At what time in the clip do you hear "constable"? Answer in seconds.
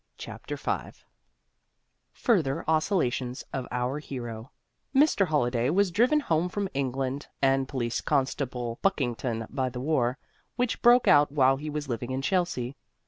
8.01-8.79